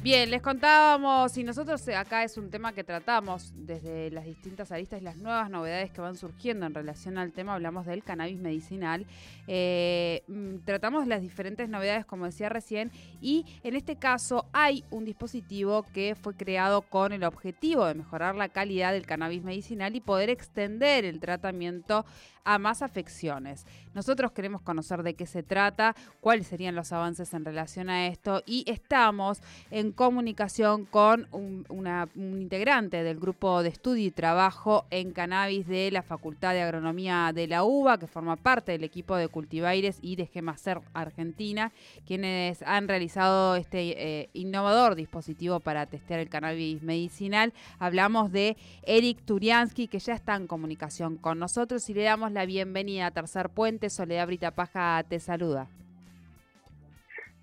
[0.00, 4.70] Bien, les contábamos, y nosotros eh, acá es un tema que tratamos desde las distintas
[4.70, 8.38] aristas y las nuevas novedades que van surgiendo en relación al tema, hablamos del cannabis
[8.38, 9.06] medicinal,
[9.48, 15.04] eh, mm, tratamos las diferentes novedades, como decía recién, y en este caso hay un
[15.04, 20.00] dispositivo que fue creado con el objetivo de mejorar la calidad del cannabis medicinal y
[20.00, 22.06] poder extender el tratamiento
[22.44, 23.66] a más afecciones.
[23.92, 28.42] Nosotros queremos conocer de qué se trata, cuáles serían los avances en relación a esto
[28.46, 31.76] y estamos en comunicación con un,
[32.14, 37.46] integrante del grupo de estudio y trabajo en cannabis de la Facultad de Agronomía de
[37.46, 41.72] la UBA, que forma parte del equipo de Cultivaires y de Gemacer Argentina,
[42.06, 47.52] quienes han realizado este eh, innovador dispositivo para testear el cannabis medicinal.
[47.78, 52.46] Hablamos de Eric Turiansky, que ya está en comunicación con nosotros y le damos la
[52.46, 53.90] bienvenida a Tercer Puente.
[53.90, 55.68] Soledad Brita Paja te saluda.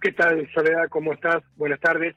[0.02, 0.88] ¿Qué tal, Soledad?
[0.90, 1.44] ¿Cómo estás?
[1.58, 2.16] Buenas tardes.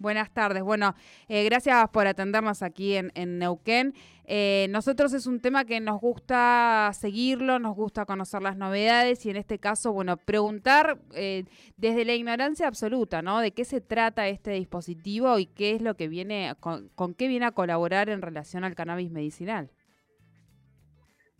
[0.00, 0.62] Buenas tardes.
[0.62, 0.94] Bueno,
[1.28, 3.92] eh, gracias por atendernos aquí en, Neuquén.
[4.24, 9.30] Eh, nosotros es un tema que nos gusta seguirlo, nos gusta conocer las novedades y
[9.30, 11.44] en este caso, bueno, preguntar eh,
[11.76, 13.40] desde la ignorancia absoluta, ¿no?
[13.40, 17.28] De qué se trata este dispositivo y qué es lo que viene, con, con qué
[17.28, 19.70] viene a colaborar en relación al cannabis medicinal.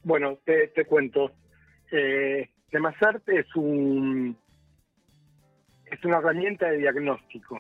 [0.05, 1.33] Bueno, te, te cuento.
[1.91, 4.37] Eh, es un
[5.87, 7.59] es una herramienta de diagnóstico.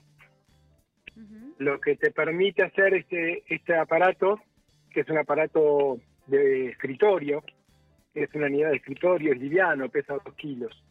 [1.58, 4.40] Lo que te permite hacer este este aparato,
[4.90, 7.42] que es un aparato de escritorio,
[8.14, 10.82] es una unidad de escritorio, es liviano, pesa dos kilos.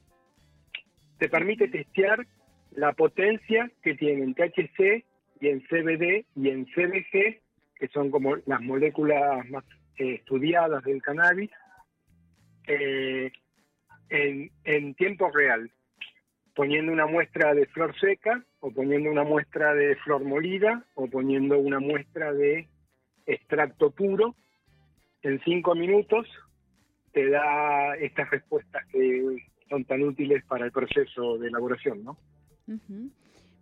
[1.18, 2.26] Te permite testear
[2.72, 5.04] la potencia que tiene en THC
[5.42, 7.42] y en CBD y en CBG,
[7.76, 9.64] que son como las moléculas más
[9.98, 11.50] estudiadas del cannabis
[12.68, 13.32] eh,
[14.10, 15.72] en, en tiempo real,
[16.60, 21.58] poniendo una muestra de flor seca o poniendo una muestra de flor molida o poniendo
[21.58, 22.68] una muestra de
[23.26, 24.36] extracto puro,
[25.22, 26.28] en cinco minutos
[27.14, 29.38] te da estas respuestas que
[29.70, 32.18] son tan útiles para el proceso de elaboración, ¿no?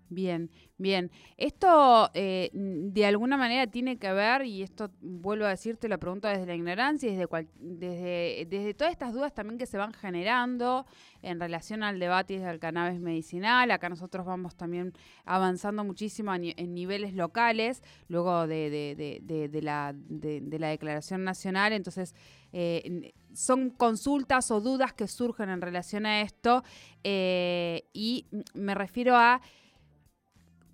[0.10, 1.12] Bien, bien.
[1.36, 6.30] Esto eh, de alguna manera tiene que ver, y esto vuelvo a decirte la pregunta
[6.30, 7.28] desde la ignorancia desde,
[7.60, 10.86] desde, desde todas estas dudas también que se van generando
[11.22, 13.70] en relación al debate del cannabis medicinal.
[13.72, 14.94] Acá nosotros vamos también
[15.26, 21.74] avanzando muchísimo en niveles locales, luego de, de, de la, de, la Declaración Nacional.
[21.74, 22.16] Entonces,
[22.54, 26.64] eh, son consultas o dudas que surgen en relación a esto,
[27.04, 29.42] eh, y me refiero a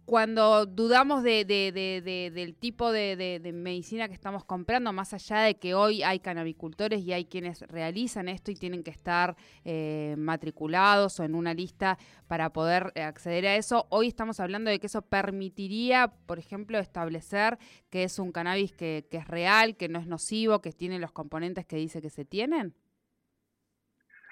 [0.05, 6.03] cuando dudamos de, del tipo de, medicina que estamos comprando, más allá de que hoy
[6.03, 11.35] hay canabicultores y hay quienes realizan esto y tienen que estar eh, matriculados o en
[11.35, 11.97] una lista
[12.27, 17.57] para poder acceder a eso, hoy estamos hablando de que eso permitiría, por ejemplo, establecer
[17.89, 21.11] que es un cannabis que, que es real, que no es nocivo, que tiene los
[21.11, 22.73] componentes que dice que se tienen.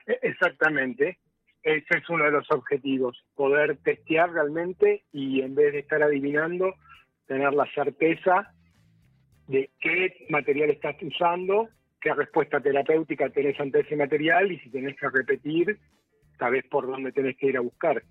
[0.06, 1.20] E-, exactamente.
[1.64, 6.74] Ese es uno de los objetivos, poder testear realmente y en vez de estar adivinando,
[7.28, 8.52] tener la certeza
[9.48, 14.98] de qué material estás usando, qué respuesta terapéutica tenés ante ese material y si tenés
[14.98, 15.78] que repetir,
[16.40, 18.02] sabés por dónde tenés que ir a buscar.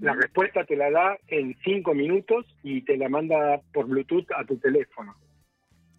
[0.00, 4.44] La respuesta te la da en cinco minutos y te la manda por Bluetooth a
[4.44, 5.14] tu teléfono.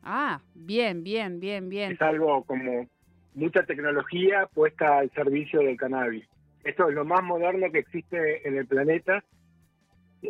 [0.04, 1.94] Ah, bien, bien, bien, bien.
[1.94, 2.88] Es algo como
[3.34, 6.26] mucha tecnología puesta al servicio del cannabis.
[6.64, 9.24] Esto es lo más moderno que existe en el planeta.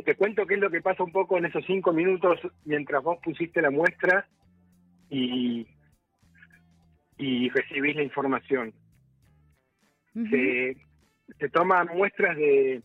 [0.05, 3.17] Te cuento qué es lo que pasa un poco en esos cinco minutos mientras vos
[3.21, 4.25] pusiste la muestra
[5.09, 5.67] y,
[7.17, 8.73] y recibís la información.
[10.13, 10.77] se,
[11.49, 12.81] toman muestras de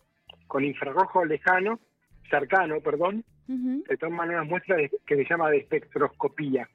[0.49, 1.79] con infrarrojo lejano,
[2.29, 3.25] cercano, perdón.
[3.87, 6.69] Se toman unas muestras que se llama de espectroscopía.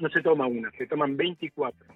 [0.00, 1.94] No se toma una, se toman 24.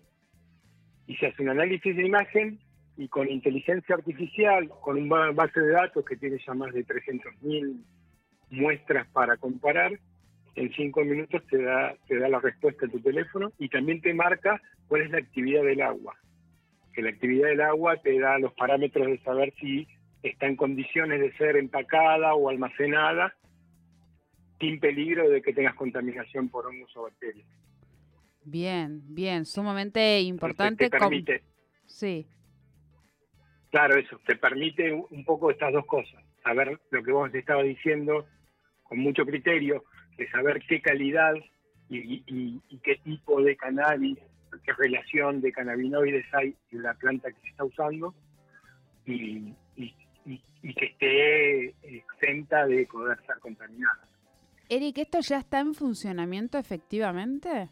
[1.07, 2.59] Y se hace un análisis de imagen
[2.97, 7.83] y con inteligencia artificial, con una base de datos que tiene ya más de 300.000
[8.51, 9.99] muestras para comparar,
[10.55, 14.13] en cinco minutos te da, te da la respuesta a tu teléfono y también te
[14.13, 16.15] marca cuál es la actividad del agua.
[16.93, 19.89] Que la actividad del agua te da los parámetros de saber si
[20.23, 23.35] está en condiciones de ser empacada o almacenada
[24.61, 27.49] sin peligro de que tengas contaminación por hongos o bacterias.
[28.45, 30.91] Bien, bien, sumamente importante.
[30.91, 31.43] Te permite,
[31.87, 32.27] sí
[33.73, 38.27] Claro, eso, te permite un poco estas dos cosas, saber lo que vos estabas diciendo
[38.83, 39.85] con mucho criterio,
[40.19, 41.33] de saber qué calidad
[41.89, 44.19] y, qué tipo de cannabis,
[44.63, 48.15] qué relación de cannabinoides hay en la planta que se está usando
[49.07, 49.55] y,
[50.77, 54.07] que esté exenta de poder ser contaminada.
[54.69, 57.71] Eric, ¿esto ya está en funcionamiento efectivamente?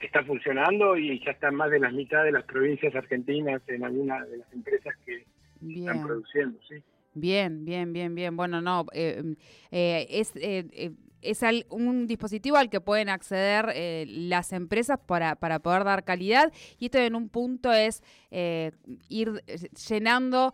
[0.00, 3.84] Está funcionando y ya está en más de la mitad de las provincias argentinas en
[3.84, 5.24] algunas de las empresas que
[5.62, 6.76] están produciendo, sí.
[7.14, 8.36] Bien, bien, bien, bien.
[8.36, 9.36] Bueno, no, eh,
[9.70, 10.92] eh, es eh,
[11.30, 16.52] es un dispositivo al que pueden acceder eh, las empresas para, para, poder dar calidad
[16.78, 18.72] y esto en un punto es eh,
[19.08, 20.52] ir eh, llenando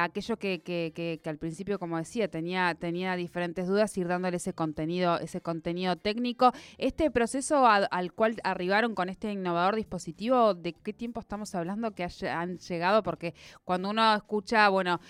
[0.00, 5.18] aquello que, que, al principio, como decía, tenía, tenía diferentes dudas, ir dándole ese contenido,
[5.18, 6.52] ese contenido técnico.
[6.78, 12.06] Este proceso al cual arribaron con este innovador dispositivo, ¿de qué tiempo estamos hablando que
[12.28, 13.02] han llegado?
[13.02, 13.34] Porque
[13.64, 15.00] cuando uno escucha, bueno,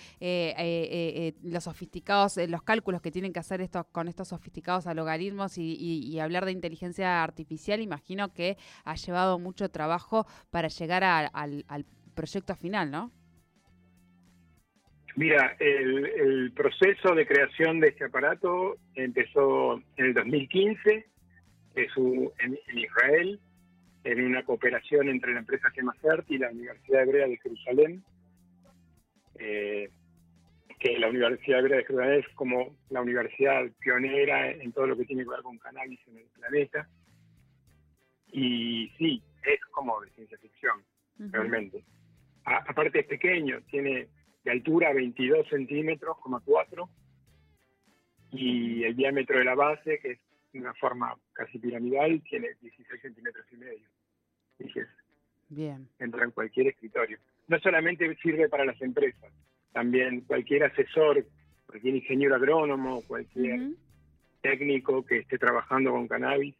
[1.43, 6.19] los sofisticados, los cálculos que tienen que hacer estos, con estos sofisticados a logaritmos y,
[6.19, 11.85] hablar de inteligencia artificial, imagino que ha llevado mucho trabajo para llegar al,
[12.15, 13.11] proyecto final, ¿no?
[15.15, 21.05] Mira, el, proceso de creación de este aparato empezó en el 2015
[21.75, 23.39] es en, Israel,
[24.05, 28.03] en una cooperación entre la empresa Gemacert y la Universidad Hebrea de Jerusalén.
[29.37, 29.89] Eh,
[30.79, 35.23] que la Universidad de Jerusalén es como la universidad pionera en todo lo que tiene
[35.23, 36.87] que ver con cannabis en el planeta.
[38.31, 40.83] Y sí, es como de ciencia ficción,
[41.17, 41.83] realmente.
[42.43, 44.09] aparte es pequeño, tiene
[44.43, 46.89] de altura 22 centímetros, 4,
[48.31, 50.19] y el diámetro de la base, que es
[50.53, 53.87] una forma casi piramidal, tiene 16 centímetros y medio.
[55.49, 55.87] Bien.
[55.99, 57.17] Entra en cualquier escritorio.
[57.47, 59.31] No solamente sirve para las empresas,
[59.75, 61.25] también cualquier asesor,
[61.67, 63.71] cualquier ingeniero agrónomo, cualquier
[64.41, 66.55] técnico que esté trabajando con cannabis,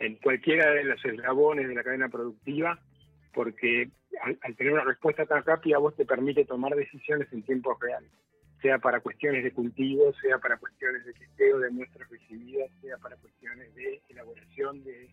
[0.00, 2.76] en cualquiera de los eslabones de la cadena productiva,
[3.32, 3.90] porque
[4.22, 8.04] al, tener una respuesta tan rápida vos te permite tomar decisiones en tiempo real,
[8.60, 13.14] sea para cuestiones de cultivo, sea para cuestiones de testeo de muestras recibidas, sea para
[13.18, 15.10] cuestiones de elaboración de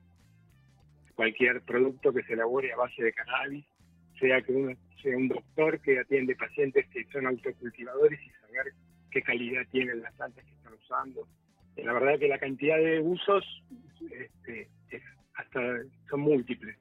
[1.13, 3.67] cualquier producto que se elabore a base de cannabis,
[4.19, 8.73] sea que uno sea un doctor que atiende pacientes que son autocultivadores y saber
[9.11, 11.27] qué calidad tienen las plantas que están usando.
[11.75, 13.43] Eh, la verdad que la cantidad de usos
[14.11, 14.69] este,
[15.35, 15.59] hasta
[16.09, 16.77] son múltiples.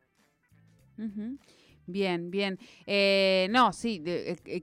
[1.94, 2.58] Bien, bien.
[2.88, 4.62] Eh, no, sí, eh, eh,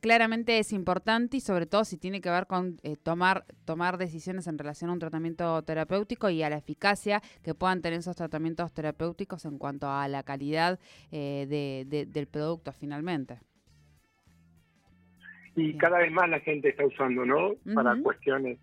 [0.00, 4.58] claramente es importante y sobre todo si tiene que ver con tomar, tomar decisiones en
[4.58, 9.44] relación a un tratamiento terapéutico y a la eficacia que puedan tener esos tratamientos terapéuticos
[9.44, 10.80] en cuanto a la calidad
[11.12, 13.38] de, del producto finalmente.
[15.54, 17.54] Y cada vez más la gente está usando, ¿no?
[17.76, 18.58] Para cuestiones,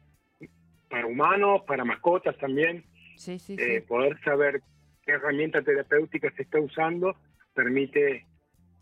[0.90, 2.84] para humanos, para mascotas también.
[3.16, 3.80] Sí, sí, sí.
[3.88, 4.62] Poder saber
[5.06, 7.16] qué herramienta terapéutica se está usando
[7.60, 8.26] permite eh,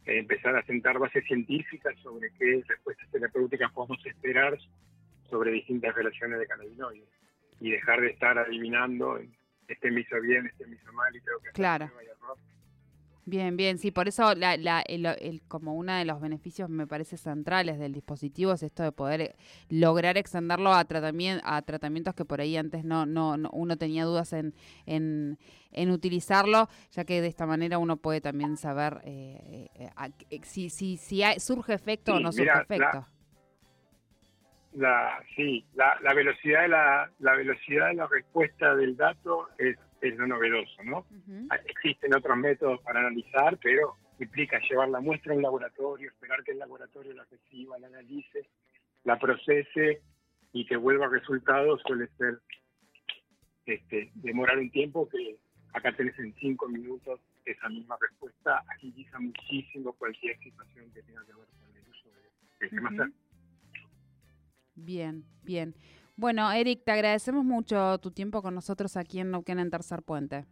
[0.05, 4.55] empezar a sentar bases científicas sobre qué respuestas terapéuticas podemos esperar
[5.31, 7.09] sobre distintas relaciones de cannabinoides
[7.59, 9.19] y dejar de estar adivinando
[9.67, 11.89] este me hizo bien, este me hizo mal y creo que claro.
[13.29, 17.17] Bien, bien, sí, por eso la, la, el, como uno de los beneficios me parece
[17.17, 19.35] centrales del dispositivo es esto de poder eh,
[19.67, 24.31] lograr extenderlo a, tratamiento, a tratamientos que por ahí antes no, no, uno tenía dudas
[24.31, 24.53] en,
[24.85, 25.37] en,
[25.91, 31.21] utilizarlo, ya que de esta manera uno puede también saber eh, eh, si, si, si
[31.39, 33.05] surge efecto o no surge efecto.
[34.71, 39.75] La, sí, la, la velocidad de la, la velocidad de la respuesta del dato es
[40.01, 41.05] es lo novedoso, ¿no?
[41.49, 46.43] Ah, existen otros métodos para analizar, pero implica llevar la muestra a un laboratorio, esperar
[46.43, 48.47] que el laboratorio la reciba, la analice,
[49.03, 50.01] la procese
[50.53, 52.39] y que vuelva resultados suele ser
[53.65, 55.37] este, demorar un tiempo que
[55.73, 61.33] acá tenés en cinco minutos esa misma respuesta, agiliza muchísimo cualquier situación que tenga que
[61.33, 62.09] ver con el uso
[62.59, 63.11] de, de
[64.75, 65.75] Bien, bien.
[66.17, 70.45] Bueno, Eric, te agradecemos mucho tu tiempo con nosotros aquí en Neuquén en Tercer Puente.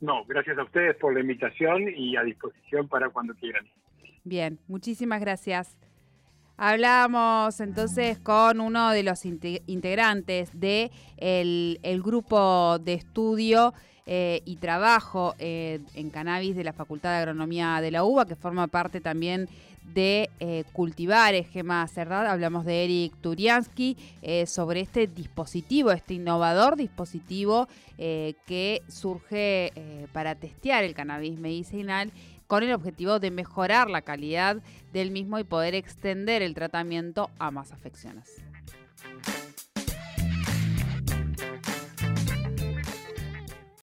[0.00, 3.66] No, gracias a ustedes por la invitación y a disposición para cuando quieran.
[4.22, 5.76] Bien, muchísimas gracias.
[6.56, 13.74] Hablamos entonces con uno de los integrantes de el, grupo de estudio
[14.06, 18.36] eh, y trabajo eh, en cannabis de la Facultad de Agronomía de la UBA, que
[18.36, 19.48] forma parte también
[19.84, 22.26] de eh, cultivar Gema Cerdad.
[22.26, 29.72] Hablamos de Eric Turiansky eh, sobre este dispositivo, este innovador dispositivo eh, que surge
[30.12, 32.12] para testear el cannabis medicinal
[32.46, 34.62] con el objetivo de mejorar la calidad
[34.92, 38.42] del mismo y poder extender el tratamiento a más afecciones.